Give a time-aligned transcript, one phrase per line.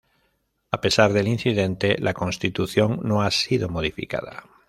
[0.71, 4.45] A pesar del incidente, la Constitución no ha sido modificada.